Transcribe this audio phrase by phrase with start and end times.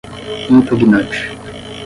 [0.51, 1.19] impugnante